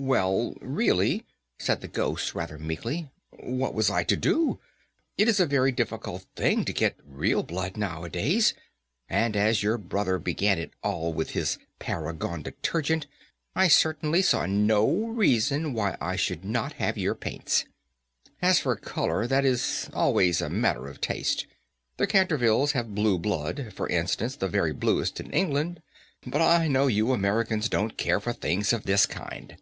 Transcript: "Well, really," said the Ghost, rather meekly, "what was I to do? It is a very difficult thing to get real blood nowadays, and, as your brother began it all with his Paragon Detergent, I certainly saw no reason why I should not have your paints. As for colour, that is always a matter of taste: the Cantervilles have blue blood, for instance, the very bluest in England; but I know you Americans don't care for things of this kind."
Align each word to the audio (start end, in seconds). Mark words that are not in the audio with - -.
"Well, 0.00 0.54
really," 0.60 1.26
said 1.58 1.80
the 1.80 1.88
Ghost, 1.88 2.32
rather 2.32 2.56
meekly, 2.56 3.10
"what 3.32 3.74
was 3.74 3.90
I 3.90 4.04
to 4.04 4.16
do? 4.16 4.60
It 5.16 5.26
is 5.26 5.40
a 5.40 5.44
very 5.44 5.72
difficult 5.72 6.24
thing 6.36 6.64
to 6.66 6.72
get 6.72 6.94
real 7.04 7.42
blood 7.42 7.76
nowadays, 7.76 8.54
and, 9.08 9.34
as 9.34 9.64
your 9.64 9.76
brother 9.76 10.20
began 10.20 10.56
it 10.56 10.70
all 10.84 11.12
with 11.12 11.30
his 11.30 11.58
Paragon 11.80 12.42
Detergent, 12.42 13.08
I 13.56 13.66
certainly 13.66 14.22
saw 14.22 14.46
no 14.46 14.86
reason 14.88 15.72
why 15.72 15.96
I 16.00 16.14
should 16.14 16.44
not 16.44 16.74
have 16.74 16.96
your 16.96 17.16
paints. 17.16 17.64
As 18.40 18.60
for 18.60 18.76
colour, 18.76 19.26
that 19.26 19.44
is 19.44 19.90
always 19.92 20.40
a 20.40 20.48
matter 20.48 20.86
of 20.86 21.00
taste: 21.00 21.44
the 21.96 22.06
Cantervilles 22.06 22.70
have 22.70 22.94
blue 22.94 23.18
blood, 23.18 23.72
for 23.74 23.88
instance, 23.88 24.36
the 24.36 24.46
very 24.46 24.72
bluest 24.72 25.18
in 25.18 25.32
England; 25.32 25.82
but 26.24 26.40
I 26.40 26.68
know 26.68 26.86
you 26.86 27.10
Americans 27.10 27.68
don't 27.68 27.98
care 27.98 28.20
for 28.20 28.32
things 28.32 28.72
of 28.72 28.84
this 28.84 29.04
kind." 29.04 29.56